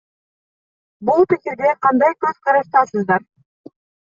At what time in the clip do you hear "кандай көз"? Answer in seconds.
1.87-2.41